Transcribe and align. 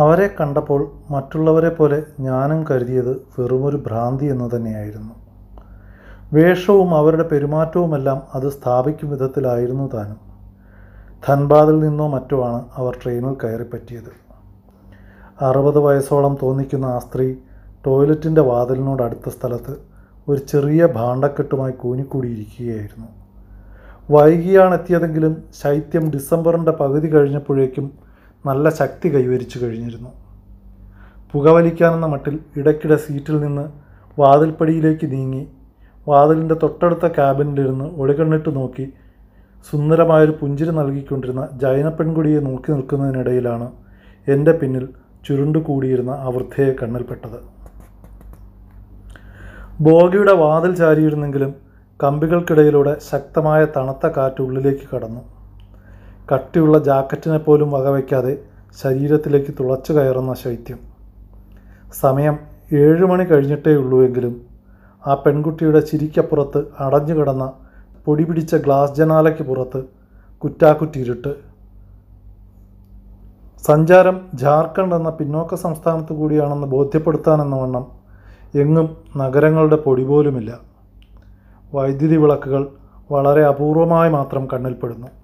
അവരെ 0.00 0.26
കണ്ടപ്പോൾ 0.40 0.80
മറ്റുള്ളവരെ 1.10 1.68
പോലെ 1.68 2.02
ഞാനും 2.20 2.64
കരുതിയത് 2.70 3.12
വെറുമൊരു 3.38 3.78
ഭ്രാന്തി 3.86 4.26
എന്ന് 4.26 4.46
തന്നെയായിരുന്നു. 4.54 5.14
വേഷവും 6.32 6.90
അവരുടെ 6.94 7.22
പെരുമാറ്റവുമെല്ലാം 7.22 8.22
അത് 8.34 8.48
സ്ഥാപിക്കും 8.48 9.10
വിധത്തിലായിരുന്നു 9.10 9.86
താനും. 9.94 10.20
ധൻബാദിൽ 11.28 11.78
നിന്നോ 11.80 12.08
മറ്റോ 12.08 12.44
ആണ് 12.44 12.64
അവർ 12.76 12.98
ട്രെയിനിൽ 13.02 13.34
കയറിപ്പറ്റിയത്. 13.44 14.12
അറുപത് 15.44 15.78
വയസ്സോളം 15.78 16.38
തോന്നിക്കുന്ന 16.42 16.86
ആ 16.86 16.98
സ്ത്രീ 16.98 17.34
ടോയ്ലറ്റിന്റെ 17.86 18.40
വാതിലിനോട് 18.40 19.02
അടുത്ത 19.02 19.28
സ്ഥലത്ത് 19.28 19.74
ഒരു 20.28 20.40
ചെറിയ 20.52 20.86
ഭാണ്ഡക്കെട്ടുമായി 20.86 21.72
കൂനിക്കൂടിയിരിക്കുകയായിരുന്നു. 21.72 23.08
വൈകിയാണ് 24.10 24.74
എത്തിയതെങ്കിലും 24.74 25.34
ശൈത്യം 25.62 26.10
ഡിസംബറിന്റെ 26.10 26.72
പകുതി 26.72 27.08
കഴിഞ്ഞപ്പോഴേക്കും 27.14 28.09
നല്ല 28.46 28.68
ശക്തി 28.68 29.08
കൈവരിച്ചു 29.14 29.56
കഴിഞ്ഞിരുന്നു. 29.64 30.10
പുകവലിക്കാനെന്ന 31.32 32.06
മട്ടിൽ 32.06 32.38
ഇടയ്ക്കിടെ 32.56 32.96
സീറ്റിൽ 32.96 33.40
നിന്ന് 33.40 33.64
വാതിൽപ്പടിയിലേക്ക് 34.18 35.12
നീങ്ങി 35.12 35.48
വാതിലിന്റെ 36.08 36.54
തൊട്ടടുത്ത 36.54 37.06
ക്യാബിനിലിരുന്ന് 37.06 37.84
ഒളികണ്ണിട്ട് 37.84 38.56
നോക്കി 38.56 38.86
സുന്ദരമായൊരു 39.70 40.32
പുഞ്ചിരി 40.40 40.70
നൽകിക്കൊണ്ടിരുന്ന 40.70 41.48
ജൈന 41.62 41.88
പെൺകുടിയെ 41.88 42.40
നോക്കി 42.40 42.72
നിൽക്കുന്നതിനിടയിലാണ് 42.72 43.68
എന്റെ 44.26 44.52
പിന്നിൽ 44.52 44.88
ചുരുണ്ടുകൂടിയിരുന്ന 45.26 46.10
ആ 46.10 46.28
വൃദ്ധയെ 46.28 46.72
കണ്ണിൽപ്പെട്ടത്. 46.82 47.38
ബോഗിയുടെ 49.80 50.32
വാതിൽ 50.32 50.74
ചാരിയിരുന്നെങ്കിലും 50.74 51.54
കമ്പികൾക്കിടയിലൂടെ 52.02 52.98
ശക്തമായ 53.10 53.64
തണുത്ത 53.76 54.06
കാറ്റ് 54.06 54.42
ഉള്ളിലേക്ക് 54.42 54.86
കടന്നു. 54.94 55.39
കട്ടിയുള്ള 56.32 56.78
ജാക്കറ്റിനെ 56.78 57.38
പോലും 57.38 57.70
വകവയ്ക്കാതെ 57.70 58.38
ശരീരത്തിലേക്ക് 58.82 59.54
തുളച്ചു 59.60 59.92
കയറുന്ന 59.92 60.34
ശൈത്യം. 60.34 60.78
സമയം 62.00 62.38
ഏഴ് 62.72 63.04
മണി 63.04 63.24
കഴിഞ്ഞിട്ടേ 63.24 63.74
ഉള്ളൂവെങ്കിലും 63.74 64.40
ആ 65.06 65.14
പെൺകുട്ടിയുടെ 65.14 65.80
ചിരിക്കപ്പുറത്ത് 65.80 66.64
അടഞ്ഞു 66.80 67.14
കിടന്ന 67.14 67.52
പൊടി 68.04 68.24
പിടിച്ച 68.24 68.54
ഗ്ലാസ് 68.54 68.94
ജനാലയ്ക്ക് 68.94 69.42
പുറത്ത് 69.42 69.84
കുറ്റാക്കുറ്റിരുട്ട് 70.38 71.50
സഞ്ചാരം 73.66 74.20
ജാർഖണ്ഡ് 74.34 74.94
എന്ന 74.94 75.10
പിന്നോക്ക 75.10 75.54
സംസ്ഥാനത്ത് 75.54 76.12
കൂടിയാണെന്ന് 76.12 76.66
ബോധ്യപ്പെടുത്താനെന്ന 76.66 77.56
വണ്ണം 77.56 77.86
എങ്ങും 78.54 78.96
നഗരങ്ങളുടെ 79.16 79.76
പൊടി 79.76 80.04
പോലുമില്ല. 80.04 80.58
വൈദ്യുതി 81.74 82.16
വിളക്കുകൾ 82.16 82.68
വളരെ 83.10 83.44
അപൂർവമായി 83.44 84.10
മാത്രം 84.10 84.48
കണ്ണിൽപ്പെടുന്നു. 84.52 85.19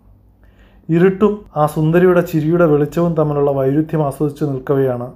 ഇരുട്ടും 0.89 1.33
ആ 1.56 1.67
സുന്ദരിയുടെ 1.67 2.20
ചിരിയുടെ 2.31 2.67
വെളിച്ചവും 2.73 3.12
തമ്മിലുള്ള 3.19 3.51
വൈരുദ്ധ്യം 3.51 4.03
ആസ്വദിച്ചു 4.09 4.45
നിൽക്കവെയാണ് 4.45 5.06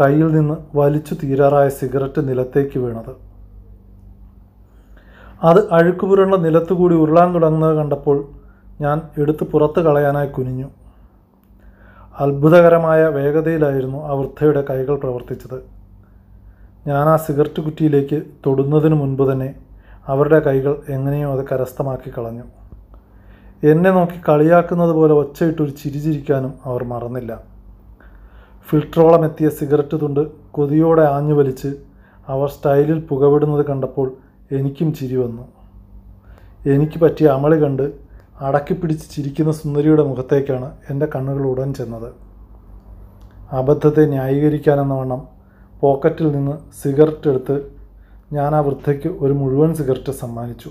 കയ്യിൽ 0.00 0.28
നിന്ന് 0.36 0.56
വലിച്ചു 0.78 1.14
തീരാറായ 1.22 1.68
സിഗരറ്റ് 1.68 2.20
നിലത്തേക്ക് 2.28 2.78
വീണത്. 2.78 3.12
അത് 5.48 5.60
അഴുക്കുപുരണ്ട 5.76 6.34
നിലത്തുകൂടി 6.46 6.94
ഉരുളാൻ 6.94 7.28
തുടങ്ങുന്നത് 7.34 7.74
കണ്ടപ്പോൾ 7.76 8.18
ഞാൻ 8.80 9.00
എടുത്ത് 9.22 9.44
പുറത്ത് 9.44 9.80
കളയാനായി 9.80 10.28
കുനിഞ്ഞു. 10.28 10.68
അത്ഭുതകരമായ 12.20 13.02
വേഗതയിലായിരുന്നു 13.18 14.00
ആ 14.08 14.14
വൃദ്ധയുടെ 14.20 14.62
കൈകൾ 14.70 14.94
പ്രവർത്തിച്ചത്. 15.04 15.58
ഞാൻ 16.86 17.04
ആ 17.12 17.16
സിഗരറ്റ് 17.26 17.60
കുറ്റിയിലേക്ക് 17.66 18.22
തൊടുന്നതിന് 18.46 18.94
മുൻപ് 18.94 19.24
തന്നെ 19.32 19.48
അവരുടെ 20.08 20.38
കൈകൾ 20.38 20.74
എങ്ങനെയോ 20.88 21.28
അത് 21.36 21.44
കരസ്ഥമാക്കി 21.52 22.10
കളഞ്ഞു. 22.18 22.46
എന്നെ 23.70 23.90
നോക്കി 23.90 24.18
കളിയാക്കുന്നത് 24.28 24.92
പോലെ 24.98 25.14
ഒച്ചയിട്ടൊരു 25.14 25.72
ചിരിചിരിക്കാനും 25.80 26.52
അവർ 26.68 26.84
മറന്നില്ല. 26.92 27.32
ഫിൽട്രോളം 28.68 29.24
എത്തിയ 29.28 29.48
സിഗരറ്റ് 29.58 29.96
തുണ്ട് 30.02 30.20
കൊതിയോടെ 30.56 31.04
ആഞ്ഞു 31.16 31.34
വലിച്ച് 31.34 31.70
അവർ 32.28 32.48
സ്റ്റൈലിൽ 32.48 32.98
പുകവിടുന്നത് 33.10 33.62
കണ്ടപ്പോൾ 33.66 34.08
എനിക്കും 34.56 34.88
ചിരി 34.94 35.16
വന്നു. 35.16 35.44
എനിക്ക് 36.72 36.98
പറ്റിയ 37.04 37.28
അമളി 37.36 37.58
കണ്ട് 37.64 37.86
അടക്കി 38.46 38.74
പിടിച്ച് 38.74 39.06
ചിരിക്കുന്ന 39.14 39.52
സുന്ദരിയുടെ 39.60 40.02
മുഖത്തേക്കാണ് 40.10 40.68
എന്റെ 40.90 41.06
കണ്ണുകൾ 41.14 41.44
ഉടൻ 41.52 41.74
ചെന്നത്. 41.74 42.10
അബദ്ധത്തെ 43.60 44.06
ന്യായീകരിക്കാനെന്ന 44.06 44.94
വണ്ണം 44.94 45.22
പോക്കറ്റിൽ 45.80 46.28
നിന്ന് 46.36 46.54
സിഗരറ്റ് 46.82 47.28
എടുത്ത് 47.28 47.56
ഞാൻ 48.32 48.54
ആ 48.54 48.60
വൃദ്ധയ്ക്ക് 48.60 49.08
ഒരു 49.24 49.32
മുഴുവൻ 49.32 49.74
സിഗരറ്റ് 49.74 50.12
സമ്മാനിച്ചു. 50.22 50.70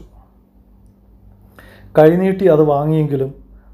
കൈനീട്ടി 1.97 2.45
അത് 2.47 2.61
വാങ്ങിയെങ്കിലും 2.63 3.31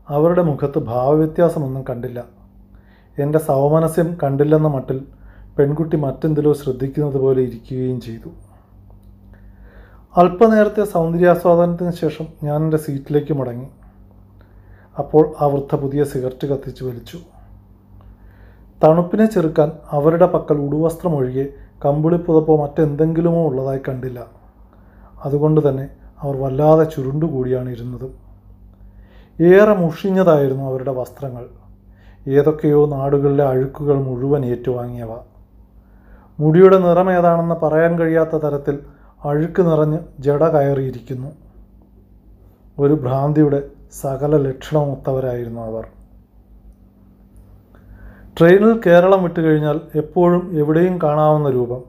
അവരുടെ 0.09 0.41
മുഖത്ത് 0.41 0.79
ഭാവവ്യത്യാസമൊന്നും 0.79 1.83
കണ്ടില്ല. 1.89 2.19
എന്റെ 3.22 3.39
സവമനസ്യം 3.39 4.17
കണ്ടില്ലെന്ന 4.23 4.67
മട്ടിൽ 4.67 5.00
പെൺകുട്ടി 5.57 5.97
മറ്റെന്തിലോ 5.97 6.53
ശ്രദ്ധിക്കുന്നത് 6.53 7.17
പോലെ 7.17 7.41
ഇരിക്കുകയും 7.41 8.01
ചെയ്തു. 8.01 8.29
അല്പനേരത്തെ 10.17 10.83
സൗന്ദര്യാസ്വാദനത്തിന് 10.83 11.91
ശേഷം 11.91 12.28
ഞാൻ 12.44 12.63
എന്റെ 12.63 12.78
സീറ്റിലേക്ക് 12.78 13.33
മടങ്ങി. 13.33 13.67
അപ്പോൾ 14.99 15.23
ആ 15.41 15.47
വൃദ്ധ 15.47 15.75
പുതിയ 15.75 16.03
സിഗരറ്റ് 16.03 16.47
കത്തിച്ച് 16.47 16.84
വലിച്ചു. 16.84 17.17
തണുപ്പിനെ 18.84 19.25
ചെറുക്കാൻ 19.25 19.72
അവരുടെ 19.91 20.25
പക്കൽ 20.25 20.57
ഉടുവസ്ത്രം 20.57 21.16
ഒഴികെ 21.16 21.45
കമ്പിളി 21.85 22.17
പുതപ്പോ 22.17 22.53
മറ്റെന്തെങ്കിലുമോ 22.63 23.45
ഉള്ളതായി 23.49 23.81
കണ്ടില്ല. 23.89 24.19
അതുകൊണ്ട് 25.25 25.69
തന്നെ 25.69 25.88
അവർ 26.23 26.41
വല്ലാതെ 26.41 26.83
ചുരുണ്ടുകൂടിയാണ് 26.83 27.69
ഇരുന്നത്. 27.69 28.28
ഏറെ 29.44 29.73
മുഷിഞ്ഞതായിരുന്നു 29.73 30.63
അവരുടെ 30.63 30.91
വസ്ത്രങ്ങൾ. 30.91 31.45
ഏതൊക്കെയോ 32.28 32.88
നാടുകളിലെ 32.89 33.44
അഴുക്കുകൾ 33.44 33.95
മുഴുവൻ 33.95 34.45
ഏറ്റുവാങ്ങിയവ. 34.45 35.07
മുടിയുടെ 36.39 36.78
നിറം 36.78 37.11
ഏതാണെന്ന് 37.11 37.55
പറയാൻ 37.55 38.00
കഴിയാത്ത 38.00 38.35
തരത്തിൽ 38.35 38.79
അഴുക്ക് 39.25 39.61
നിറഞ്ഞ് 39.61 40.00
ജട 40.19 40.47
കയറിയിരിക്കുന്നു. 40.47 41.28
ഒരു 42.79 42.94
ഭ്രാന്തിയുടെ 42.94 43.63
സകല 44.01 44.38
ലക്ഷണമൊത്തവരായിരുന്നു 44.38 45.61
അവർ. 45.61 45.88
ട്രെയിനിൽ 48.39 48.81
കേരളം 48.85 49.23
വിട്ടുകഴിഞ്ഞാൽ 49.23 49.81
എപ്പോഴും 49.95 50.59
എവിടെയും 50.59 51.01
കാണാവുന്ന 51.01 51.49
രൂപം. 51.49 51.81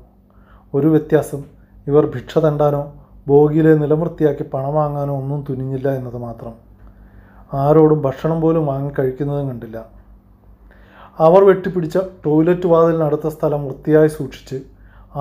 ഒരു 0.75 0.87
വ്യത്യാസം 0.87 1.43
ഇവർ 1.87 2.07
ഭിക്ഷ 2.07 2.39
തണ്ടാനോ 2.39 2.93
ബോഗിയിലെ 3.29 3.73
നിലവൃത്തിയാക്കി 3.83 4.45
പണം 4.55 4.75
വാങ്ങാനോ 4.75 5.15
ഒന്നും 5.21 5.41
തുനിഞ്ഞില്ല 5.49 5.89
എന്നത് 5.99 6.19
മാത്രം. 6.27 6.55
ആരോടും 7.55 8.03
ഭക്ഷണം 8.03 8.41
പോലും 8.41 8.67
വാങ്ങി 8.67 8.91
കഴിക്കുന്നതും 8.99 9.49
കണ്ടില്ല. 9.49 9.79
അവർ 11.19 11.45
വെട്ടിപ്പിടിച്ച 11.45 11.99
ടോയ്ലറ്റ് 12.27 12.67
വാതിലിനടുത്ത 12.67 13.29
സ്ഥലം 13.29 13.63
വൃത്തിയായി 13.67 14.09
സൂക്ഷിച്ച് 14.09 14.59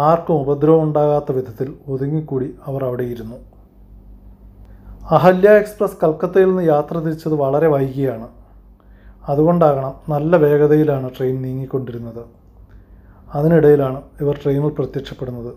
ആർക്കും 0.08 0.36
ഉപദ്രവം 0.42 0.82
ഉണ്ടാകാത്ത 0.84 1.32
വിധത്തിൽ 1.32 1.68
ഒതുങ്ങിക്കൂടി 1.88 2.56
അവർ 2.68 2.82
അവിടെ 2.86 3.04
ഇരുന്നു. 3.04 3.38
അഹല്യ 5.12 5.50
എക്സ്പ്രസ് 5.50 5.98
കൽക്കത്തയിൽ 6.04 6.46
നിന്ന് 6.46 6.64
യാത്ര 6.64 6.98
തിരിച്ചത് 6.98 7.34
വളരെ 7.34 7.68
വൈകിയാണ്. 7.68 8.28
അതുകൊണ്ടാകണം 9.30 9.94
നല്ല 10.10 10.36
വേഗതയിലാണ് 10.38 11.08
ട്രെയിൻ 11.18 11.42
നീങ്ങിക്കൊണ്ടിരുന്നത്. 11.42 12.24
അതിനിടയിലാണ് 13.34 14.02
ഇവർ 14.22 14.36
ട്രെയിനിൽ 14.44 14.70
പ്രത്യക്ഷപ്പെടുന്നത്. 14.70 15.52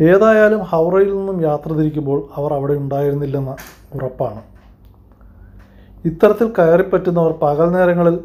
ഏതായാലും 0.00 0.60
ഹൗറയിൽ 0.60 1.16
നിന്നും 1.16 1.42
യാത്ര 1.42 1.72
തിരിക്കുമ്പോൾ 1.72 2.28
അവർ 2.36 2.52
അവിടെ 2.52 2.72
ഉണ്ടായിരുന്നില്ലെന്ന് 2.72 3.54
ഉറപ്പാണ്. 3.96 4.42
ഇത്തരത്തിൽ 6.04 6.52
കയറിപ്പറ്റുന്നവർ 6.58 7.32
പകൽ 7.42 7.72
നേരങ്ങളിൽ 7.72 8.20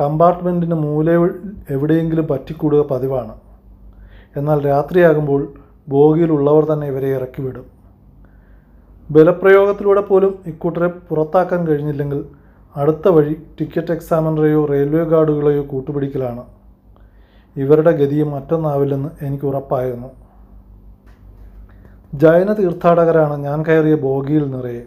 കമ്പാർട്ട്മെന്റിന് 0.00 0.74
മൂല 0.74 1.10
എവിടെയെങ്കിലും 1.70 2.26
പറ്റിക്കൂടുക 2.26 2.82
പതിവാണ്. 2.90 3.34
എന്നാൽ 4.36 4.64
രാത്രിയാകുമ്പോൾ 4.64 5.52
ബോഗിയിലുള്ളവർ 5.88 6.64
തന്നെ 6.72 6.86
ഇവരെ 6.86 7.16
ഇറക്കി 7.16 7.42
വിടും. 7.42 7.64
ബലപ്രയോഗത്തിലൂടെ 9.10 10.00
പോലും 10.00 10.38
ഇക്കൂട്ടരെ 10.46 10.88
പുറത്താക്കാൻ 10.88 11.66
കഴിഞ്ഞില്ലെങ്കിൽ 11.66 12.24
അടുത്ത 12.76 13.08
വഴി 13.08 13.34
ടിക്കറ്റ് 13.60 13.92
എക്സാമിനറെയോ 13.92 14.64
റെയിൽവേ 14.64 15.04
ഗാർഡുകളെയോ 15.04 15.62
കൂട്ടുപിടിക്കലാണ്. 15.62 16.42
ഇവരുടെ 17.56 17.90
ഗതിയും 17.90 18.30
മറ്റൊന്നാവില്ലെന്ന് 18.30 19.24
എനിക്ക് 19.24 19.44
ഉറപ്പായിരുന്നു. 19.44 20.29
ജൈന 22.14 22.52
തീർത്ഥാടകരാണ് 22.52 23.36
ഞാൻ 23.44 23.62
കയറിയ 23.62 23.94
ബോഗിയിൽ 23.94 24.50
നിറയെ. 24.50 24.86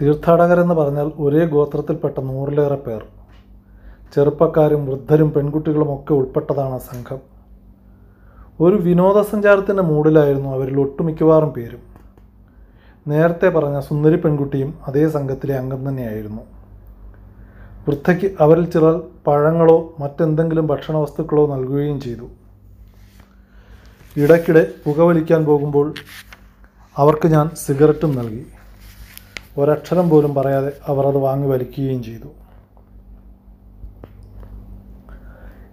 തീർത്ഥാടകരെന്ന് 0.00 0.74
പറഞ്ഞാൽ 0.74 1.12
ഒരേ 1.18 1.46
ഗോത്രത്തിൽപ്പെട്ട 1.46 2.20
നൂറിലേറെ 2.20 2.74
പേർ. 2.74 3.02
ചെറുപ്പക്കാരും 4.14 4.86
വൃദ്ധരും 4.86 5.30
പെൺകുട്ടികളും 5.30 5.94
ഒക്കെ 5.94 6.12
ഉൾപ്പെട്ടതാണ് 6.14 6.78
സംഘം. 6.78 7.20
ഒരു 8.60 8.76
വിനോദസഞ്ചാരത്തിന്റെ 8.76 9.82
മൂഡിലായിരുന്നു 9.82 10.48
അവരിൽ 10.48 10.80
ഒട്ടുമിക്കവാറും 10.80 11.52
പേരും. 11.52 11.82
നേരത്തെ 13.08 13.48
പറഞ്ഞ 13.48 13.80
സുന്ദരി 13.80 14.16
പെൺകുട്ടിയും 14.16 14.78
അതേ 14.88 15.08
സംഘത്തിലെ 15.08 15.54
അംഗം 15.54 15.88
തന്നെയായിരുന്നു. 15.88 16.42
വൃദ്ധയ്ക്ക് 17.88 18.36
അവരിൽ 18.40 18.70
ചിലർ 18.70 19.02
പഴങ്ങളോ 19.26 19.94
മറ്റെന്തെങ്കിലും 20.00 20.66
ഭക്ഷണ 20.66 20.96
വസ്തുക്കളോ 20.96 21.46
നൽകുകയും 21.46 22.00
ചെയ്തു. 22.00 22.28
ഇടയ്ക്കിടെ 24.16 24.66
പുകവലിക്കാൻ 24.84 25.44
പോകുമ്പോൾ 25.44 25.94
അവർക്ക് 26.96 27.28
ഞാൻ 27.28 27.50
സിഗരറ്റും 27.66 28.16
നൽകി. 28.16 28.46
ഒരക്ഷരം 29.58 30.10
പോലും 30.10 30.34
പറയാതെ 30.34 30.72
അവർ 30.88 31.06
അത് 31.06 31.16
വാങ്ങി 31.16 31.48
വലിക്കുകയും 31.48 32.02
ചെയ്തു. 32.02 32.28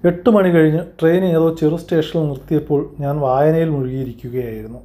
എട്ട് 0.08 0.30
മണി 0.30 0.50
കഴിഞ്ഞ് 0.50 0.82
ട്രെയിൻ 1.02 1.26
ഏതോ 1.26 1.56
ചെറു 1.56 1.76
സ്റ്റേഷനിൽ 1.76 2.28
നിർത്തിയപ്പോൾ 2.28 2.96
ഞാൻ 3.00 3.20
വായനയിൽ 3.20 3.70
മുഴുകിയിരിക്കുകയായിരുന്നു. 3.70 4.80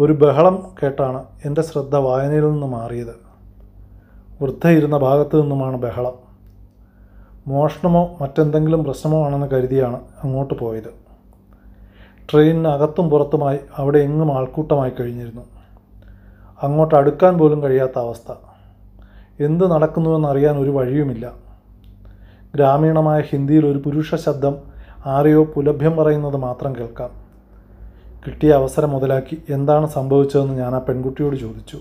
ഒരു 0.00 0.12
ബഹളം 0.12 0.76
കേട്ടാണ് 0.82 1.24
എന്റെ 1.44 1.62
ശ്രദ്ധ 1.62 1.96
വായനയിൽ 1.96 2.50
നിന്ന് 2.50 2.66
മാറിയത്. 2.66 3.14
വൃദ്ധ 4.42 4.66
ഇരുന്ന 4.66 4.98
ഭാഗത്തു 4.98 5.36
നിന്നുമാണ് 5.36 5.76
ബഹളം. 5.76 6.16
മോഷണമോ 7.48 8.16
മറ്റെന്തെങ്കിലും 8.20 8.84
പ്രശ്നമോ 8.84 9.26
ആണെന്ന് 9.26 9.46
കരുതിയാണ് 9.46 10.00
അങ്ങോട്ട് 10.24 10.54
പോയത്. 10.54 11.05
ട്രെയിനിനകത്തും 12.32 13.10
പുറത്തുമായി 13.10 13.58
അവിടെ 13.76 13.98
എങ്ങും 13.98 14.38
ആൾക്കൂട്ടമായി 14.38 14.92
കഴിഞ്ഞിരുന്നു. 15.00 15.42
അങ്ങോട്ട് 16.62 16.94
അടുക്കാൻ 16.94 17.38
പോലും 17.38 17.62
കഴിയാത്ത 17.62 17.98
അവസ്ഥ. 17.98 18.32
എന്ത് 19.40 19.70
നടക്കുന്നുവെന്നറിയാൻ 19.70 20.56
ഒരു 20.56 20.70
വഴിയുമില്ല. 20.70 21.32
ഗ്രാമീണമായ 22.54 23.20
ഹിന്ദിയിൽ 23.20 23.66
ഒരു 23.66 23.78
പുരുഷ 23.78 24.14
ശബ്ദം 24.14 24.56
ആരെയോ 25.06 25.44
പുലഭ്യം 25.44 25.96
പറയുന്നത് 25.96 26.36
മാത്രം 26.36 26.76
കേൾക്കാം. 26.76 27.10
കിട്ടിയ 28.26 28.52
അവസരം 28.52 28.90
മുതലാക്കി 28.90 29.42
എന്താണ് 29.50 29.86
സംഭവിച്ചതെന്ന് 29.86 30.54
ഞാൻ 30.54 30.74
ആ 30.74 30.78
പെൺകുട്ടിയോട് 30.78 31.36
ചോദിച്ചു. 31.36 31.78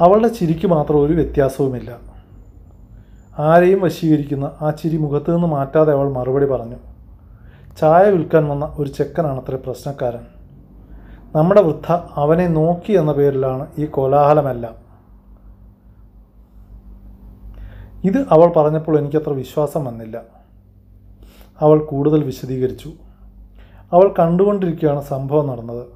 അവളുടെ 0.00 0.28
ചിരിക്ക് 0.28 0.66
മാത്രം 0.66 1.02
ഒരു 1.02 1.12
വ്യത്യാസവുമില്ല. 1.12 1.98
ആരെയും 3.38 3.80
വശീകരിക്കുന്ന 3.80 4.50
ആ 4.60 4.70
ചിരി 4.70 4.96
മുഖത്തു 4.96 5.30
നിന്ന് 5.30 5.46
മാറ്റാതെ 5.46 5.92
അവൾ 5.92 6.12
മറുപടി 6.12 6.46
പറഞ്ഞു. 6.46 6.76
ചായ 7.80 8.10
വിൽക്കാൻ 8.10 8.48
വന്ന 8.48 8.74
ഒരു 8.78 8.90
ചെക്കനാണ് 8.90 9.40
അത്ര 9.40 9.54
പ്രശ്നക്കാരൻ. 9.54 10.26
നമ്മുടെ 11.34 11.62
വൃദ്ധ 11.62 11.92
അവനെ 12.14 12.46
നോക്കി 12.46 12.92
എന്ന 12.92 13.12
പേരിലാണ് 13.12 13.66
ഈ 13.78 13.86
കോലാഹലമെല്ലാം. 13.86 14.74
ഇത് 18.04 18.18
അവൾ 18.30 18.46
പറഞ്ഞപ്പോൾ 18.46 18.98
എനിക്കത്ര 18.98 19.32
വിശ്വാസം 19.32 19.84
വന്നില്ല. 19.84 20.22
അവൾ 21.60 21.78
കൂടുതൽ 21.78 22.24
വിശദീകരിച്ചു. 22.24 22.92
അവൾ 23.92 24.14
കണ്ടുകൊണ്ടിരിക്കുകയാണ് 24.18 25.00
സംഭവം 25.00 25.46
നടന്നത്. 25.46 25.86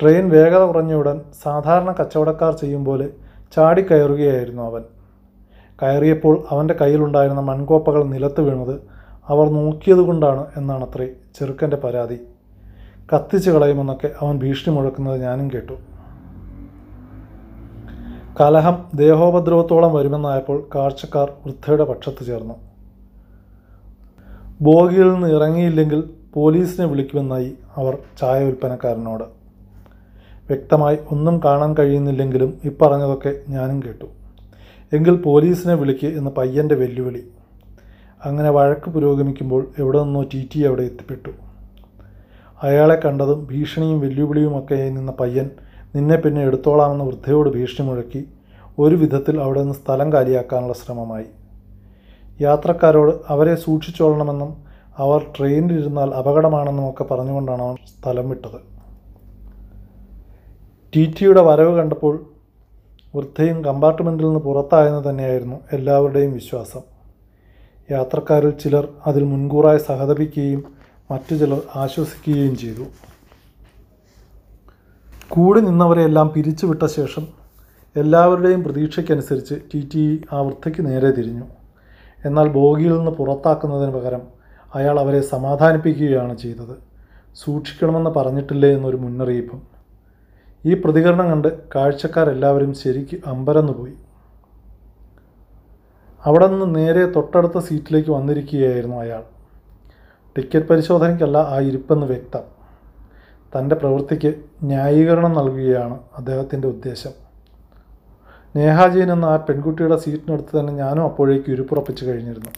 ട്രെയിൻ 0.00 0.28
വേഗത 0.28 0.62
കുറഞ്ഞ 0.62 0.94
ഉടൻ 0.94 1.20
സാധാരണ 1.42 1.92
കച്ചവടക്കാർ 1.92 2.52
ചെയ്യും 2.52 2.84
പോലെ 2.84 3.08
ചാടിക്കയറുകയായിരുന്നു 3.56 4.62
അവൻ. 4.62 4.82
കയറിയപ്പോൾ 5.82 6.44
അവന്റെ 6.50 6.74
കയ്യിലുണ്ടായിരുന്ന 6.80 7.40
മൺകോപ്പകൾ 7.40 8.04
നിലത്ത് 8.04 8.40
വീണത് 8.40 9.01
അവർ 9.28 9.48
നോക്കിയത് 9.48 9.98
കൊണ്ടാണ് 9.98 10.46
എന്നാണ് 10.56 10.84
അത്രേ 10.84 11.06
ചെറുക്കന്റെ 11.36 11.76
പരാതി. 11.76 12.18
കത്തിച്ച് 13.10 13.50
കളയുമെന്നൊക്കെ 13.50 14.10
അവൻ 14.20 14.38
ഭീഷണി 14.38 14.74
മുഴക്കുന്നത് 14.74 15.20
ഞാനും 15.20 15.50
കേട്ടു. 15.54 15.76
കലഹം 18.40 18.76
ദേഹോപദ്രവത്തോളം 18.94 19.94
വരുമെന്നായപ്പോൾ 19.94 20.68
കാഴ്ചക്കാർ 20.74 21.32
വൃദ്ധയുടെ 21.46 21.84
പക്ഷത്ത് 21.84 22.26
ചേർന്നു. 22.26 22.54
ബോഗിയിൽ 24.62 25.08
നിന്ന് 25.14 25.28
ഇറങ്ങിയില്ലെങ്കിൽ 25.28 26.10
പോലീസിനെ 26.34 26.86
വിളിക്കുമെന്നായി 26.86 27.50
അവർ 27.76 27.94
ചായ 28.20 28.44
വിൽപ്പനക്കാരനോട്. 28.44 29.24
വ്യക്തമായി 30.48 30.98
ഒന്നും 31.10 31.42
കാണാൻ 31.44 31.74
കഴിയുന്നില്ലെങ്കിലും 31.78 32.60
ഇപ്പറഞ്ഞതൊക്കെ 32.64 33.32
ഞാനും 33.48 33.82
കേട്ടു. 33.82 34.04
എങ്കിൽ 34.92 35.22
പോലീസിനെ 35.22 35.74
വിളിക്ക് 35.74 36.06
എന്ന് 36.06 36.30
പയ്യന്റെ 36.30 36.74
വെല്ലുവിളി. 36.74 37.22
അങ്ങനെ 38.26 38.50
വഴക്ക് 38.50 38.88
പുരോഗമിക്കുമ്പോൾ 38.90 39.62
എവിടെ 39.80 40.00
നിന്നോ 40.04 40.22
ടി 40.32 40.40
ടി 40.50 40.60
അവിടെ 40.68 40.82
എത്തിപ്പെട്ടു. 40.90 41.32
അയാളെ 42.62 42.96
കണ്ടതും 43.04 43.38
ഭീഷണിയും 43.50 43.98
വെല്ലുവിളിയും 44.00 44.50
വെല്ലുവിളിയുമൊക്കെയായി 44.52 44.90
നിന്ന 44.96 45.12
പയ്യൻ 45.20 45.46
നിന്നെ 45.94 46.16
പിന്നെ 46.16 46.40
എടുത്തോളാമെന്ന് 46.48 47.04
വൃദ്ധയോട് 47.04 47.48
ഭീഷണി 47.56 47.84
മുഴക്കി 47.86 48.20
ഒരു 48.78 48.94
വിധത്തിൽ 49.02 49.36
അവിടെ 49.44 49.60
നിന്ന് 49.60 49.74
സ്ഥലം 49.74 50.08
കാലിയാക്കാനുള്ള 50.12 50.74
ശ്രമമായി. 50.82 51.26
യാത്രക്കാരോട് 52.40 53.12
അവരെ 53.32 53.54
സൂക്ഷിച്ചോളണമെന്നും 53.64 54.52
അവർ 54.98 55.20
ട്രെയിനിലിരുന്നാൽ 55.34 56.10
അപകടമാണെന്നും 56.20 56.86
ഒക്കെ 56.90 57.04
പറഞ്ഞുകൊണ്ടാണ് 57.10 57.62
അവൻ 57.66 57.76
സ്ഥലം 57.92 58.28
വിട്ടത്. 58.32 58.60
ടി 60.92 61.02
ടിയുടെ 61.18 61.42
വരവ് 61.48 61.74
കണ്ടപ്പോൾ 61.78 62.14
വൃദ്ധയും 63.14 63.64
കമ്പാർട്ട്മെന്റിൽ 63.64 64.26
നിന്ന് 64.26 64.40
പുറത്തായെന്ന് 64.40 65.02
തന്നെയായിരുന്നു 65.10 65.58
എല്ലാവരുടെയും 65.76 66.32
വിശ്വാസം. 66.40 66.82
യാത്രക്കാരിൽ 67.90 68.50
ചിലർ 68.50 68.88
അതിൽ 69.06 69.24
മുൻകൂറായി 69.24 69.78
സഹതപിക്കുകയും 69.78 70.64
മറ്റു 71.10 71.34
ചിലർ 71.34 71.60
ആശ്വസിക്കുകയും 71.74 72.56
ചെയ്തു. 72.56 72.84
കൂടി 75.28 75.60
നിന്നവരെയെല്ലാം 75.60 76.28
പിരിച്ചുവിട്ട 76.34 76.84
ശേഷം 76.98 77.26
എല്ലാവരുടെയും 77.96 78.62
പ്രതീക്ഷയ്ക്കനുസരിച്ച് 78.62 79.54
ടി 79.74 79.88
ടി 79.94 80.22
ആ 80.32 80.40
വൃദ്ധയ്ക്ക് 80.40 80.86
നേരെ 80.86 81.10
തിരിഞ്ഞു. 81.10 81.46
എന്നാൽ 82.26 82.48
ബോഗിയിൽ 82.48 82.96
നിന്ന് 82.96 83.10
പുറത്താക്കുന്നതിന് 83.10 83.92
പകരം 83.96 84.22
അയാൾ 84.74 85.00
അവരെ 85.00 85.20
സമാധാനിപ്പിക്കുകയാണ് 85.20 86.36
ചെയ്തത്. 86.36 86.74
സൂക്ഷിക്കണമെന്ന് 87.34 88.10
പറഞ്ഞിട്ടില്ലേ 88.10 88.70
എന്നൊരു 88.76 88.96
മുന്നറിയിപ്പും. 88.96 89.60
ഈ 90.66 90.74
പ്രതികരണം 90.74 91.30
കണ്ട് 91.30 91.48
കാഴ്ചക്കാരെല്ലാവരും 91.74 92.74
ശരിക്ക് 92.74 93.16
അമ്പരന്നുപോയി. 93.26 93.94
അവിടെ 96.24 96.46
നിന്ന് 96.46 96.74
നേരെ 96.74 97.06
തൊട്ടടുത്ത 97.06 97.58
സീറ്റിലേക്ക് 97.58 98.10
വന്നിരിക്കുകയായിരുന്നു 98.10 98.96
അയാൾ. 98.96 99.22
ടിക്കറ്റ് 100.36 100.66
പരിശോധനയ്ക്കല്ല 100.66 101.36
ആ 101.36 101.58
ഇരിപ്പെന്ന് 101.58 102.06
വ്യക്തം. 102.06 102.40
തന്റെ 103.56 103.74
പ്രവൃത്തിക്ക് 103.74 104.34
ന്യായീകരണം 104.62 105.32
നൽകുകയാണ് 105.32 105.98
അദ്ദേഹത്തിന്റെ 106.16 106.68
ഉദ്ദേശം. 106.68 107.10
നേഹാജീൻ 108.56 109.12
എന്ന 109.12 109.24
ആ 109.24 109.36
പെൺകുട്ടിയുടെ 109.36 109.96
സീറ്റിനടുത്ത് 109.96 110.60
തന്നെ 110.60 110.72
ഞാനും 110.72 111.04
അപ്പോഴേക്ക് 111.04 111.50
ഇരുപ്പുറപ്പിച്ച് 111.50 112.04
കഴിഞ്ഞിരുന്നു. 112.04 112.50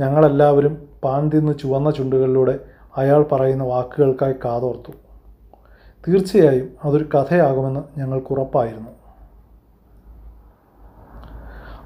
ഞങ്ങളെല്ലാവരും 0.00 0.88
പാൻ 1.04 1.28
തിന്ന് 1.28 1.58
ചുവന്ന 1.58 1.90
ചുണ്ടുകളിലൂടെ 1.90 2.58
അയാൾ 2.96 3.22
പറയുന്ന 3.22 3.64
വാക്കുകൾക്കായി 3.64 4.34
കാതോർത്തു. 4.44 4.92
തീർച്ചയായും 6.08 6.70
അതൊരു 6.84 7.04
കഥയാകുമെന്ന് 7.04 8.00
ഞങ്ങൾക്കുറപ്പായിരുന്നു 8.00 9.01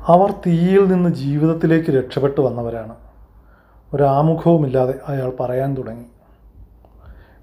അവർ 0.09 0.31
തീയിൽ 0.31 0.89
നിന്ന് 0.89 1.11
ജീവിതത്തിലേക്ക് 1.15 1.91
രക്ഷപ്പെട്ടു 1.91 2.41
വന്നവരാണ്. 2.41 2.95
ഒരാമുഖവുമില്ലാതെ 3.95 4.95
അയാൾ 5.09 5.33
പറയാൻ 5.41 5.77
തുടങ്ങി. 5.77 6.05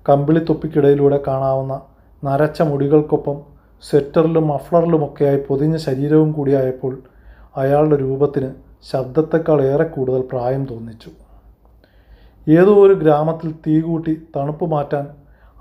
കമ്പിളിത്തൊപ്പിക്കിടയിലൂടെ 0.10 1.24
കാണാവുന്ന 1.28 1.82
നരച്ച 2.24 2.62
മുടികൾക്കൊപ്പം 2.62 3.42
സ്വെറ്ററിലും 3.90 4.48
മഫ്ലറിലുമൊക്കെയായി 4.48 5.44
പൊതിഞ്ഞ 5.50 5.78
ശരീരവും 5.78 6.32
കൂടിയായപ്പോൾ 6.32 7.04
അയാളുടെ 7.56 7.96
രൂപത്തിന് 7.96 8.52
ശബ്ദത്തെക്കാൾ 8.92 9.62
ഏറെ 9.62 9.84
കൂടുതൽ 9.84 10.22
പ്രായം 10.22 10.66
തോന്നിച്ചു. 10.66 11.10
ഏതോ 12.50 12.86
ഒരു 12.88 12.94
ഗ്രാമത്തിൽ 12.94 13.56
തീ 13.68 13.82
കൂട്ടി 13.82 14.22
തണുപ്പ് 14.36 14.66
മാറ്റാൻ 14.66 15.08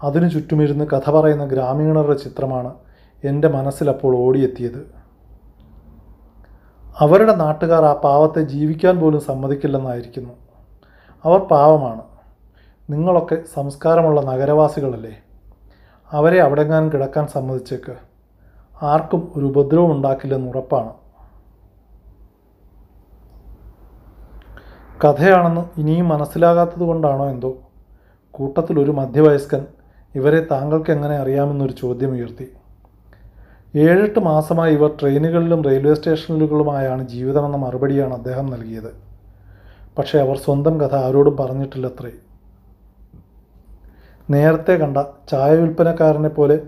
അതിനു 0.02 0.28
ചുറ്റുമിരുന്ന് 0.28 0.84
കഥ 0.84 1.10
പറയുന്ന 1.10 1.44
ഗ്രാമീണരുടെ 1.44 2.16
ചിത്രമാണ് 2.16 2.74
എന്റെ 3.24 3.48
മനസ്സിലപ്പോൾ 3.48 4.16
ഓടിയെത്തിയത്. 4.16 5.01
അവരുടെ 7.00 7.34
നാട്ടുകാർ 7.34 7.84
ആ 7.84 7.92
പാവത്തെ 7.92 8.42
ജീവിക്കാൻ 8.42 8.98
പോലും 8.98 9.20
സമ്മതിക്കില്ലെന്നായിരിക്കുന്നു. 9.20 10.34
അവർ 11.24 11.38
പാവമാണ്. 11.38 12.02
നിങ്ങളൊക്കെ 12.90 13.42
സംസ്കാരമുള്ള 13.54 14.20
നഗരവാസികളല്ലേ? 14.20 15.16
അവരെ 16.12 16.40
അവിടെങ്ങാനും 16.40 16.92
കിടക്കാൻ 16.92 17.26
സമ്മതിച്ചേക്ക്. 17.26 17.96
ആർക്കും 18.82 19.32
ഒരു 19.36 19.44
ഉപദ്രവം 19.44 19.92
ഉണ്ടാക്കില്ലെന്ന് 19.92 20.48
ഉറപ്പാണ്. 20.48 20.92
കഥയാണെന്ന് 25.04 25.80
ഇനിയും 25.80 26.08
മനസ്സിലാകാത്തത് 26.08 26.82
കൊണ്ടാണോ 26.82 27.28
എന്തോ? 27.28 27.54
കൂട്ടത്തിലൊരു 28.30 28.90
മധ്യവയസ്കൻ 28.90 29.66
ഇവരെ 30.14 30.46
താങ്കൾക്ക് 30.50 30.90
എങ്ങനെ 30.90 31.16
അറിയാമെന്നൊരു 31.16 31.72
ചോദ്യം 31.72 32.10
ഉയർത്തി. 32.10 32.52
ഏഴെട്ട് 33.76 34.18
മാസമായി 34.18 34.74
ഇവർ 34.74 34.96
ട്രെയിനുകളിലും 35.00 35.62
റെയിൽവേ 35.62 35.94
സ്റ്റേഷനുകളുമായാണ് 35.94 37.08
ജീവിതമെന്ന 37.08 37.56
മറുപടിയാണ് 37.56 38.14
അദ്ദേഹം 38.14 38.46
നൽകിയത്. 38.46 38.94
പക്ഷേ 39.98 40.18
അവർ 40.18 40.36
സ്വന്തം 40.38 40.80
കഥ 40.80 40.94
ആരോടും 40.94 41.36
പറഞ്ഞിട്ടില്ലത്രേ. 41.36 42.10
നേരത്തെ 44.30 44.72
കണ്ട 44.72 44.98
ചായ 45.30 45.56
വിൽപ്പനക്കാരനെ 45.56 46.28
പോലെ 46.28 46.60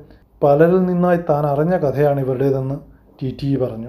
പലരിൽ 0.42 0.87
നിന്നായി 0.87 1.18
താൻ 1.30 1.46
അറിഞ്ഞ 1.46 1.76
കഥയാണ് 1.76 2.20
ഇവരുടേതെന്ന് 2.20 2.75
ടി 3.23 3.37
ടി 3.42 3.56
പറഞ്ഞു. 3.56 3.88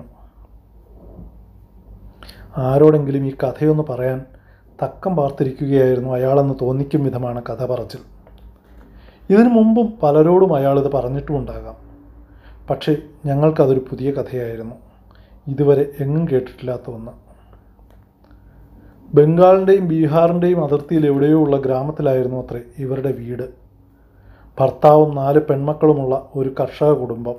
ആരോടെങ്കിലും 2.57 3.25
ഈ 3.27 3.36
കഥയൊന്ന് 3.43 3.84
പറയാൻ 3.89 4.25
തക്കം 4.84 5.15
പാർത്തിരിക്കുകയായിരുന്നു 5.15 6.13
അയാളെന്ന് 6.13 6.53
തോന്നിക്കും 6.62 7.03
വിധമാണ് 7.03 7.41
കഥ 7.50 7.65
പറച്ചിൽ. 7.65 8.00
ഇതിനു 9.29 9.50
മുമ്പും 9.50 9.93
പലരോടും 10.03 10.55
അയാളിത് 10.55 10.91
പറഞ്ഞിട്ടുമുണ്ടാകാം. 10.91 11.85
പക്ഷേ 12.69 12.95
ഞങ്ങൾക്കതൊരു 13.25 13.79
പുതിയ 13.79 14.12
കഥയായിരുന്നു. 14.12 14.75
ഇതുവരെ 15.48 15.91
എങ്ങും 16.00 16.27
കേട്ടിട്ടില്ലാത്ത 16.31 16.81
ഒന്ന്. 16.88 17.12
ബംഗാളിന്റെയും 19.15 19.88
ബീഹാറിന്റെയും 19.88 20.63
അതിർത്തിയിൽ 20.63 21.05
എവിടെയോ 21.05 21.38
ഉള്ള 21.39 21.57
ഗ്രാമത്തിലായിരുന്നു 21.57 22.48
അത്രേ 22.48 22.62
ഇവരുടെ 22.77 23.12
വീട്. 23.12 23.53
ഭർത്താവും 24.60 25.15
നാല് 25.15 25.39
പെൺമക്കളുമുള്ള 25.39 26.29
ഒരു 26.36 26.55
കർഷക 26.60 26.91
കുടുംബം. 26.91 27.36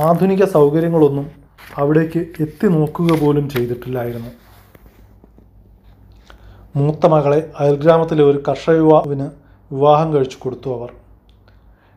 ആധുനിക 0.00 0.44
സൗകര്യങ്ങളൊന്നും 0.44 1.30
അവിടേക്ക് 1.76 2.18
എത്തി 2.18 2.66
നോക്കുക 2.66 3.20
പോലും 3.20 3.50
ചെയ്തിട്ടില്ലായിരുന്നു. 3.50 4.30
മൂത്ത 6.76 7.06
മകളെ 7.06 7.50
അയൽഗ്രാമത്തിലെ 7.58 8.24
ഒരു 8.24 8.42
കർഷക 8.48 8.76
യുവാവിന് 8.76 9.30
വിവാഹം 9.74 10.12
കഴിച്ചു 10.12 10.36
കൊടുത്തു 10.40 10.78
അവർ. 10.78 10.99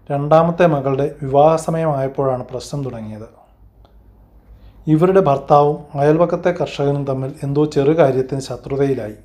രണ്ടാമത്തെ 0.10 0.66
മകളുടെ 0.68 1.16
വിവാഹ 1.22 1.56
സമയമായപ്പോഴാണ് 1.56 2.44
പ്രശ്നം 2.52 2.84
തുടങ്ങിയത്. 2.84 3.28
ഇവരുടെ 4.88 5.20
ഭർത്താവും 5.20 5.78
അയൽവക്കത്തെ 5.96 6.52
കർഷകനും 6.52 7.04
തമ്മിൽ 7.06 7.32
എന്തോ 7.44 7.66
ചെറുകാര്യത്തിന് 7.66 8.42
ശത്രുതയിലായി. 8.42 9.16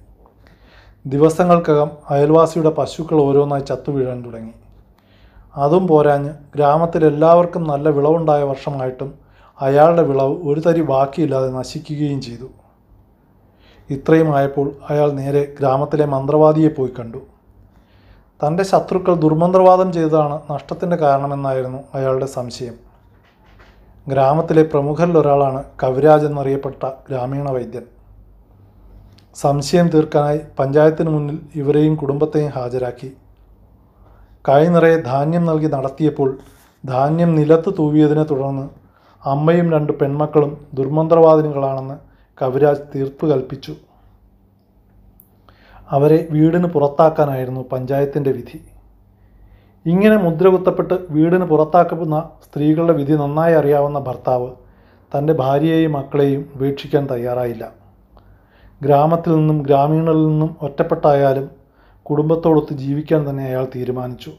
ദിവസങ്ങൾക്കകം 1.06 1.90
അയൽവാസിയുടെ 2.10 2.70
പശുക്കൾ 2.70 3.16
ഓരോന്നായി 3.20 3.64
ചത്തുവീഴാൻ 3.70 4.24
തുടങ്ങി. 4.26 4.54
അതും 5.56 5.86
പോരാഞ്ഞ് 5.86 6.32
ഗ്രാമത്തിലെല്ലാവർക്കും 6.54 7.64
നല്ല 7.64 7.88
വിളവുണ്ടായ 7.88 8.42
വർഷമായിട്ടും 8.42 9.10
അയാളുടെ 9.60 10.02
വിളവ് 10.02 10.36
ഒരു 10.50 10.60
തരി 10.60 10.82
ബാക്കിയില്ലാതെ 10.82 11.50
നശിക്കുകയും 11.50 12.20
ചെയ്തു. 12.20 12.48
ഇത്രയും 13.90 14.36
ആയപ്പോൾ 14.36 14.70
അയാൾ 14.90 15.10
നേരെ 15.20 15.54
ഗ്രാമത്തിലെ 15.60 16.06
മന്ത്രവാദിയെ 16.06 16.68
പോയി 16.68 16.92
കണ്ടു. 17.00 17.20
തന്റെ 18.40 18.62
ശത്രുക്കൾ 18.62 19.14
ദുർമന്ത്രവാദം 19.14 19.92
ചെയ്തതാണ് 19.92 20.42
നഷ്ടത്തിന്റെ 20.50 20.96
കാരണമെന്നായിരുന്നു 20.96 21.78
അയാളുടെ 21.94 22.26
സംശയം. 22.26 22.74
ഗ്രാമത്തിലെ 24.08 24.62
പ്രമുഖരിൽ 24.62 25.18
ഒരാളാണ് 25.18 25.64
കവിരാജ് 25.82 26.26
എന്നറിയപ്പെട്ട 26.26 26.82
ഗ്രാമീണ 27.08 27.50
വൈദ്യൻ. 27.50 27.82
സംശയം 29.34 29.88
തീർക്കാനായി 29.88 30.40
പഞ്ചായത്തിന് 30.58 31.10
മുന്നിൽ 31.10 31.40
ഇവരെയും 31.54 31.96
കുടുംബത്തെയും 31.96 32.50
ഹാജരാക്കി. 32.50 33.12
കൈ 34.48 34.66
നിറയെ 34.68 34.96
ധാന്യം 34.96 35.44
നൽകി 35.46 35.66
നടത്തിയപ്പോൾ 35.66 36.38
ധാന്യം 36.84 37.34
നിലത്ത് 37.34 37.74
തൂവിയതിനെ 37.78 38.22
തുടർന്ന് 38.22 38.68
അമ്മയും 39.28 39.72
രണ്ട് 39.72 39.92
പെൺമക്കളും 39.92 40.66
ദുർമന്ത്രവാദിനികളാണെന്ന് 40.74 41.96
കവിരാജ് 42.42 42.80
തീർപ്പ് 42.94 43.26
കൽപ്പിച്ചു. 43.26 43.74
അവരെ 45.90 46.28
വീടിന് 46.30 46.66
പുറത്താക്കാനായിരുന്നു 46.66 47.68
പഞ്ചായത്തിന്റെ 47.72 48.32
വിധി. 48.32 48.60
ഇങ്ങനെ 49.86 50.16
മുദ്രകുത്തപ്പെട്ട് 50.16 50.94
വീടിന് 51.10 51.44
പുറത്താക്കുന്ന 51.44 52.30
സ്ത്രീകളുടെ 52.44 52.92
വിധി 52.92 53.12
നന്നായി 53.12 53.54
അറിയാവുന്ന 53.54 53.98
ഭർത്താവ് 53.98 54.50
തന്റെ 55.18 55.32
ഭാര്യയെയും 55.32 55.92
മക്കളെയും 55.92 56.52
ഉപേക്ഷിക്കാൻ 56.54 57.06
തയ്യാറായില്ല. 57.10 57.72
ഗ്രാമത്തിൽ 58.82 59.36
നിന്നും 59.36 59.62
ഗ്രാമീണരിൽ 59.62 60.26
നിന്നും 60.26 60.56
ഒറ്റപ്പെട്ടായാലും 60.62 61.50
കുടുംബത്തോടൊത്ത് 62.02 62.74
ജീവിക്കാൻ 62.74 63.30
തന്നെ 63.30 63.44
അയാൾ 63.44 63.66
തീരുമാനിച്ചു. 63.76 64.32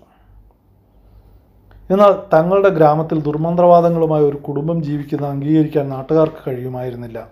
എന്നാൽ 1.91 2.13
തങ്ങളുടെ 2.33 2.69
ഗ്രാമത്തിൽ 2.69 3.21
ദുർമന്ത്രവാദങ്ങളുമായി 3.21 4.23
ഒരു 4.23 4.37
കുടുംബം 4.37 4.83
ജീവിക്കുന്ന 4.83 5.27
അംഗീകരിക്കാൻ 5.27 5.89
നാട്ടുകാർക്ക് 5.89 6.49
കഴിയുമായിരുന്നില്ല. 6.49 7.27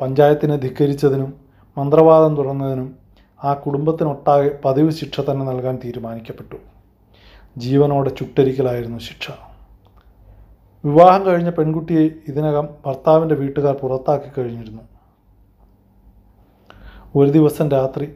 പഞ്ചായത്തിനെ 0.00 0.56
ധിക്കരിച്ചതിനും 0.56 1.34
മന്ത്രവാദം 1.78 2.36
തുടർന്നതിനും 2.36 3.07
ആ 3.44 3.54
കുടുംബത്തിനൊട്ടാകെ 3.54 4.58
പതിവ് 4.64 4.90
ശിക്ഷ 4.90 5.20
തന്നെ 5.20 5.44
നൽകാൻ 5.44 5.78
തീരുമാനിക്കപ്പെട്ടു. 5.84 6.56
ജീവനോടെ 7.58 8.10
ചുട്ടരിക്കലായിരുന്നു 8.10 8.98
ശിക്ഷ. 8.98 9.28
വിവാഹം 10.84 11.26
കഴിഞ്ഞ 11.26 11.50
പെൺകുട്ടിയെ 11.50 12.10
ഇതിനകം 12.28 12.68
ഭർത്താവിന്റെ 12.86 13.34
വീട്ടുകാർ 13.34 13.74
പുറത്താക്കി 13.74 14.30
കഴിഞ്ഞിരുന്നു. 14.38 14.82
ഒരു 17.16 17.30
ദിവസം 17.30 17.68
രാത്രി 17.70 18.06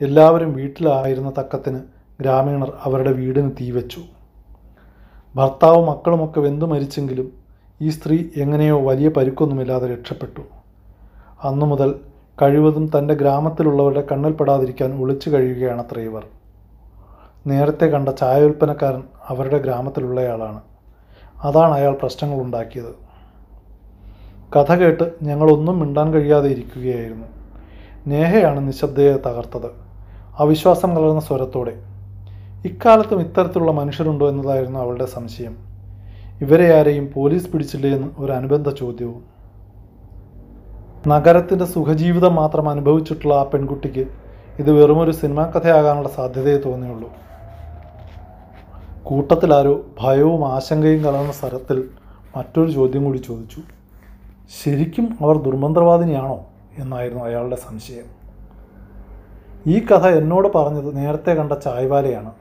എല്ലാവരും 0.00 0.52
വീട്ടിലായിരുന്ന 0.52 1.30
തക്കത്തിന് 1.30 1.80
ഗ്രാമീണർ 2.20 2.72
അവരുടെ 2.84 3.12
വീടിന് 3.12 3.50
തീവച്ചു 3.60 4.02
ഭർത്താവും 5.36 5.86
മക്കളുമൊക്കെ 5.86 6.40
വെന്തു 6.40 6.64
മരിച്ചെങ്കിലും 6.64 7.32
ഈ 7.80 7.88
സ്ത്രീ 7.88 8.24
എങ്ങനെയോ 8.36 8.80
വലിയ 8.80 9.08
പരുക്കൊന്നുമില്ലാതെ 9.08 9.94
രക്ഷപ്പെട്ടു. 9.94 10.42
അന്നു 11.44 11.66
മുതൽ 11.66 12.00
കഴിവതും 12.42 12.90
തന്റെ 12.98 13.14
ഗ്രാമത്തിലുള്ളവരുടെ 13.14 14.06
കണ്ണിൽപ്പെടാതിരിക്കാൻ 14.12 15.02
ഒളിച്ചു 15.02 15.30
കഴിയുകയാണത്ര 15.30 15.98
ഇവർ. 15.98 16.24
നേരത്തെ 17.46 17.86
കണ്ട 17.86 18.08
ചായ 18.08 18.42
വിൽപ്പനക്കാരൻ 18.42 19.02
അവരുടെ 19.28 19.58
ഗ്രാമത്തിലുള്ളയാളാണ്. 19.58 20.60
അതാണ് 21.42 21.72
അയാൾ 21.72 21.92
പ്രശ്നങ്ങൾ 21.92 22.42
ഉണ്ടാക്കിയത്. 22.42 23.12
കഥ 24.56 24.74
കേട്ട് 24.74 25.12
ഞങ്ങളൊന്നും 25.22 25.78
മിണ്ടാൻ 25.78 26.12
കഴിയാതെ 26.12 26.48
ഇരിക്കുകയായിരുന്നു. 26.48 27.26
നേഹയാണ് 28.06 28.68
നിശബ്ദയെ 28.68 29.16
തകർത്തത്. 29.16 29.70
അവിശ്വാസം 30.38 30.96
കലർന്ന 30.96 31.20
സ്വരത്തോടെ. 31.20 31.72
ഇക്കാലത്തും 32.64 33.20
ഇത്തരത്തിലുള്ള 33.20 33.72
മനുഷ്യരുണ്ടോ 33.72 34.28
എന്നതായിരുന്നു 34.28 34.78
അവളുടെ 34.78 35.04
സംശയം. 35.04 35.56
ഇവരെ 36.40 36.78
ആരെയും 36.78 37.12
പോലീസ് 37.14 37.50
പിടിച്ചില്ലേ 37.50 37.90
എന്ന് 37.90 38.08
ഒരു 38.18 38.32
അനുബന്ധ 38.32 38.68
ചോദ്യവും 38.68 39.31
നഗരത്തിന്റെ 41.06 41.64
സുഖജീവിതം 41.64 42.34
മാത്രം 42.34 42.68
അനുഭവിച്ചിട്ടുള്ള 42.68 43.34
ആ 43.34 43.42
പെൺകുട്ടിക്ക് 43.42 44.06
ഇത് 44.58 44.70
വെറുമൊരു 44.70 45.10
സിനിമാ 45.10 45.46
കഥയാകാനുള്ള 45.46 46.08
സാധ്യതയെ 46.08 46.58
തോന്നിയുള്ളൂ. 46.58 47.10
കൂട്ടത്തിലാരോ 49.02 49.84
ഭയവും 50.00 50.48
ആശങ്കയും 50.48 51.04
കലർന്ന 51.04 51.32
സ്ഥലത്തിൽ 51.32 51.88
മറ്റൊരു 52.36 52.70
ചോദ്യം 52.70 53.04
കൂടി 53.04 53.18
ചോദിച്ചു. 53.18 53.62
ശരിക്കും 54.64 55.18
അവർ 55.20 55.36
ദുർമന്ത്രവാദിനിയാണോ 55.36 56.40
എന്നായിരുന്നു 56.78 57.24
അയാളുടെ 57.24 57.56
സംശയം. 57.56 58.04
ഈ 59.66 59.86
കഥ 59.86 60.06
എന്നോട് 60.06 60.48
പറഞ്ഞത് 60.54 60.96
നേരത്തെ 60.96 61.30
കണ്ട 61.30 61.52
ചായ്വാലയാണ്. 61.52 62.32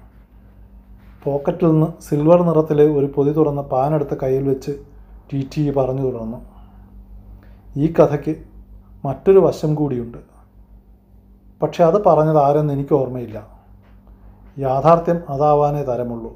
പോക്കറ്റിൽ 1.24 1.72
നിന്ന് 1.72 1.88
സിൽവർ 2.10 2.44
നിറത്തിലെ 2.44 2.86
ഒരു 2.98 3.06
പൊതി 3.06 3.32
തുറന്ന 3.32 3.62
പാനെടുത്ത് 3.62 4.18
കയ്യിൽ 4.24 4.48
വെച്ച് 4.48 4.72
ടി 5.34 5.50
ടി 5.58 5.70
പറഞ്ഞു 5.70 6.02
തുടർന്നു. 6.02 6.38
ഈ 7.78 7.94
കഥയ്ക്ക് 8.00 8.51
മറ്റൊരു 9.06 9.40
വശം 9.40 9.76
കൂടിയുണ്ട്. 9.76 10.18
പക്ഷെ 11.62 11.84
അത് 11.84 12.04
പറഞ്ഞത് 12.04 12.38
ആരെന്ന് 12.38 12.74
എനിക്ക് 12.74 12.94
ഓർമ്മയില്ല. 12.94 13.48
യാഥാർത്ഥ്യം 14.60 15.20
അതാവാനേ 15.30 15.82
തരമുള്ളൂ. 15.82 16.34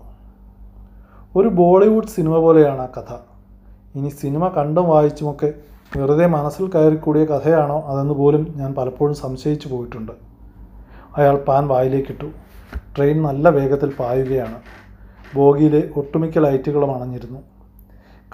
ഒരു 1.36 1.48
ബോളിവുഡ് 1.48 2.08
സിനിമ 2.08 2.38
പോലെയാണ് 2.38 2.82
ആ 2.82 2.86
കഥ. 2.86 3.14
ഇനി 3.96 4.10
സിനിമ 4.10 4.48
കണ്ടും 4.48 4.90
വായിച്ചുമൊക്കെ 4.90 5.54
വെറുതെ 5.98 6.28
മനസ്സിൽ 6.28 6.70
കയറിക്കൂടിയ 6.70 7.26
കഥയാണോ 7.26 7.82
അതെന്ന് 7.82 8.14
പോലും 8.14 8.54
ഞാൻ 8.56 8.76
പലപ്പോഴും 8.76 9.16
സംശയിച്ചു 9.16 9.68
പോയിട്ടുണ്ട്. 9.68 10.12
അയാൾ 11.18 11.38
പാൻ 11.38 11.68
വായിലേക്കിട്ടു. 11.68 12.26
ട്രെയിൻ 12.96 13.22
നല്ല 13.22 13.50
വേഗത്തിൽ 13.50 13.94
പായുകയാണ്. 14.00 14.56
ബോഗിയിലെ 15.36 15.90
ഒട്ടുമിക്ക 15.96 16.40
ലൈറ്റുകളും 16.40 16.96
അണഞ്ഞിരുന്നു. 16.96 17.40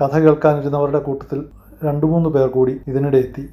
കഥ 0.01 0.17
കേൾക്കാനിരുന്നവരുടെ 0.17 0.99
കൂട്ടത്തിൽ 0.99 1.45
രണ്ടു 1.83 2.05
മൂന്ന് 2.05 2.29
പേർ 2.29 2.49
കൂടി 2.49 2.81
ഇതിനിടെ 2.87 3.17
എത്തി. 3.17 3.49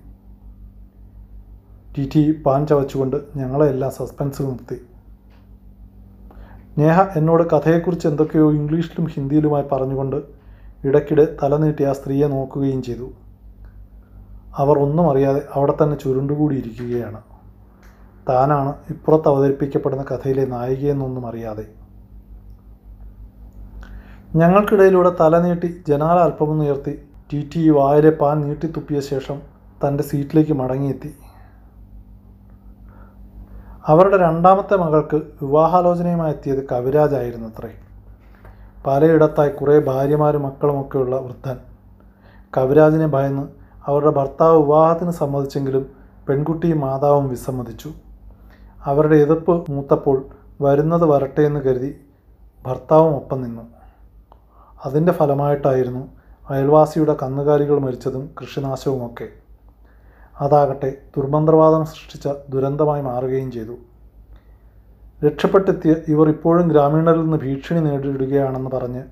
ടി 1.98 2.04
ടി 2.14 2.20
പാൻ 2.42 2.66
ചവച്ചുകൊണ്ട് 2.66 3.16
ഞങ്ങളെല്ലാം 3.36 3.90
സസ്പെൻസിൽ 3.90 4.44
നിർത്തി. 4.48 4.76
നേഹ 6.80 6.98
എന്നോട് 7.18 7.42
കഥയെക്കുറിച്ച് 7.52 8.06
എന്തൊക്കെയോ 8.08 8.52
ഇംഗ്ലീഷിലും 8.58 9.06
ഹിന്ദിയിലുമായി 9.14 9.64
പറഞ്ഞുകൊണ്ട് 9.72 10.16
ഇടയ്ക്കിടെ 10.88 11.24
തലനീട്ടി 11.40 11.84
ആ 11.84 11.92
സ്ത്രീയെ 11.92 12.26
നോക്കുകയും 12.34 12.82
ചെയ്തു. 12.82 13.08
അവർ 14.62 14.78
ഒന്നും 14.78 15.10
അറിയാതെ 15.10 15.42
അവിടെ 15.54 15.74
തന്നെ 15.82 15.96
ചുരുണ്ടുകൂടിയിരിക്കുകയാണ് 15.96 17.20
താനാണ് 18.28 18.74
ഇപ്പുറത്ത് 18.92 19.28
അവതരിപ്പിക്കപ്പെടുന്ന 19.28 20.04
കഥയിലെ 20.10 20.44
നായികയെന്നൊന്നും 20.46 21.26
അറിയാതെ. 21.26 21.66
ഞങ്ങൾക്കിടയിലൂടെ 24.36 25.12
തലനീട്ടി 25.20 25.68
ജനാല 25.88 26.18
അല്പമൊന്നുയർത്തി 26.18 26.94
ടി 27.32 27.48
ടി 27.54 27.70
വായിലെ 27.70 28.10
പാൻ 28.10 28.40
നീട്ടിത്തുപ്പിയ 28.46 29.00
ശേഷം 29.00 29.38
തന്റെ 29.86 30.04
സീറ്റിലേക്ക് 30.04 30.52
മടങ്ങിയെത്തി. 30.52 31.10
അവരുടെ 33.88 34.16
രണ്ടാമത്തെ 34.16 34.76
മകൾക്ക് 34.76 35.16
വിവാഹാലോചനയുമായി 35.16 36.32
എത്തിയത് 36.32 36.68
കവിരാജായിരുന്നു 36.72 37.48
അത്രേ 37.48 37.70
പലയിടത്തായി 38.86 39.50
കുറേ 39.50 39.78
ഭാര്യമാരും 39.78 40.42
മക്കളുമൊക്കെയുള്ള 40.42 41.16
വൃദ്ധൻ. 41.16 41.56
കവിരാജിനെ 42.56 43.06
ഭയന്ന് 43.06 43.48
അവരുടെ 43.86 44.10
ഭർത്താവ് 44.10 44.58
വിവാഹത്തിന് 44.58 45.10
സമ്മതിച്ചെങ്കിലും 45.10 45.86
പെൺകുട്ടിയും 46.28 46.80
മാതാവും 46.80 47.28
വിസമ്മതിച്ചു. 47.28 47.92
അവരുടെ 48.84 49.16
എതിർപ്പ് 49.16 49.70
മൂത്തപ്പോൾ 49.70 50.24
വരുന്നത് 50.60 51.04
വരട്ടെ 51.04 51.42
എന്ന് 51.42 51.60
കരുതി 51.60 52.00
ഭർത്താവും 52.66 53.16
ഒപ്പം 53.16 53.42
നിന്നു. 53.42 53.62
അതിന്റെ 54.84 55.12
ഫലമായിട്ടായിരുന്നു 55.12 56.08
അയൽവാസിയുടെ 56.50 57.16
കന്നുകാലികൾ 57.22 57.78
മരിച്ചതും 57.78 58.30
കൃഷിനാശവുമൊക്കെ. 58.40 59.28
അതാകട്ടെ 60.40 60.96
ദുർമന്ത്രവാദം 61.16 61.84
സൃഷ്ടിച്ച 61.84 62.28
ദുരന്തമായി 62.48 63.02
മാറുകയും 63.02 63.50
ചെയ്തു. 63.50 63.76
രക്ഷപ്പെട്ടെത്തിയ 65.24 65.94
ഇവർ 66.08 66.28
ഇപ്പോഴും 66.28 66.68
ഗ്രാമീണരിൽ 66.68 67.20
നിന്ന് 67.20 67.36
ഭീഷണി 67.36 67.80
നേരിടുകയാണെന്ന് 67.80 68.70
പറഞ്ഞ് 68.70 69.02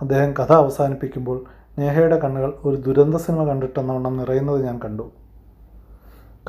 അദ്ദേഹം 0.00 0.32
കഥ 0.32 0.52
അവസാനിപ്പിക്കുമ്പോൾ 0.52 1.44
നേഹയുടെ 1.78 2.18
കണ്ണുകൾ 2.18 2.52
ഒരു 2.64 2.76
ദുരന്ത 2.76 3.14
സിനിമ 3.14 3.44
കണ്ടിട്ടെന്നവണ്ണം 3.44 4.16
നിറയുന്നത് 4.16 4.64
ഞാൻ 4.64 4.80
കണ്ടു. 4.84 5.12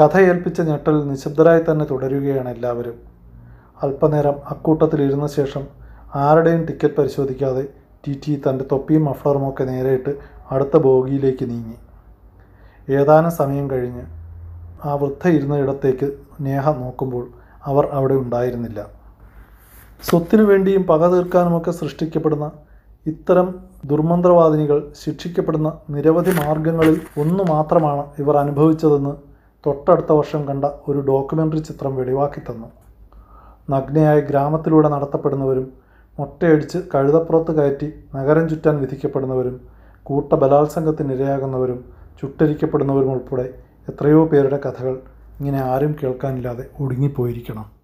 കഥ 0.02 0.18
ഏൽപ്പിച്ച 0.18 0.62
ഞെട്ടൽ 0.62 1.08
നിശബ്ദരായി 1.10 1.62
തന്നെ 1.72 1.86
തുടരുകയാണ് 1.86 2.50
എല്ലാവരും. 2.50 2.98
അല്പനേരം 3.84 4.36
അക്കൂട്ടത്തിൽ 4.50 5.02
ഇരുന്ന 5.02 5.28
ശേഷം 5.28 5.64
ആരുടെയും 6.16 6.66
ടിക്കറ്റ് 6.66 6.94
പരിശോധിക്കാതെ 6.94 7.68
ടി 8.08 8.22
ടി 8.28 8.42
തന്റെ 8.50 8.66
തൊപ്പിയും 8.72 9.06
മഫ്ലറുമൊക്കെ 9.06 9.64
നേരെയിട്ട് 9.64 10.18
അടുത്ത 10.52 10.78
ബോഗിയിലേക്ക് 10.78 11.50
നീങ്ങി. 11.50 11.78
ഏതാനും 12.90 13.32
സമയം 13.32 13.72
കഴിഞ്ഞ് 13.72 14.17
ആ 14.86 14.96
വൃദ്ധ 14.96 15.28
ഇരുന്ന 15.28 15.56
ഇടത്തേക്ക് 15.58 16.08
നേഹ 16.42 16.72
നോക്കുമ്പോൾ 16.72 17.28
അവർ 17.66 17.86
അവിടെ 17.86 18.14
ഉണ്ടായിരുന്നില്ല. 18.14 18.80
സ്വത്തിനു 20.04 20.44
വേണ്ടിയും 20.44 20.84
പക 20.84 21.08
തീർക്കാനുമൊക്കെ 21.08 21.72
സൃഷ്ടിക്കപ്പെടുന്ന 21.72 22.52
ഇത്തരം 23.06 23.48
ദുർമന്ത്രവാദിനികൾ 23.86 24.92
ശിക്ഷിക്കപ്പെടുന്ന 25.04 25.74
നിരവധി 25.90 26.32
മാർഗങ്ങളിൽ 26.32 27.02
ഒന്നു 27.18 27.44
മാത്രമാണ് 27.44 28.04
ഇവർ 28.20 28.38
അനുഭവിച്ചതെന്ന് 28.38 29.14
തൊട്ടടുത്ത 29.66 30.12
വർഷം 30.12 30.48
കണ്ട 30.48 30.66
ഒരു 30.88 31.00
ഡോക്യുമെന്ററി 31.00 31.60
ചിത്രം 31.60 31.96
വെളിവാക്കി 31.96 32.40
തന്നു. 32.40 32.70
നഗ്നയായ 33.70 34.20
ഗ്രാമത്തിലൂടെ 34.20 34.90
നടത്തപ്പെടുന്നവരും 34.90 35.68
മുട്ടയടിച്ച് 36.20 36.78
കഴുതപ്പുറത്ത് 36.94 37.52
കയറ്റി 37.52 37.94
നഗരം 38.16 38.50
ചുറ്റാൻ 38.50 38.78
വിധിക്കപ്പെടുന്നവരും 38.78 39.60
കൂട്ട 40.04 40.34
ബലാത്സംഗത്തിനിരയാകുന്നവരും 40.34 41.86
ചുട്ടരിക്കപ്പെടുന്നവരും 42.22 43.12
ഉൾപ്പെടെ 43.12 43.67
എത്രയോ 43.90 44.26
പേരുടെ 44.26 44.58
കഥകൾ 44.58 45.02
ഇങ്ങനെ 45.40 45.60
ആരും 45.62 45.96
കേൾക്കാനില്ലാതെ 46.04 46.66
ഒടുങ്ങിപ്പോയിരിക്കണം. 46.80 47.77